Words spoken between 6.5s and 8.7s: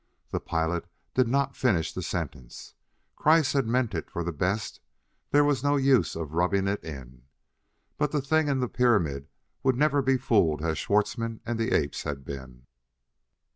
it in. But that thing in the